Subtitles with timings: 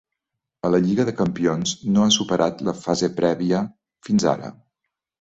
[0.69, 3.65] A la Lliga de Campions no ha superat la fase prèvia
[4.09, 4.55] fins ara.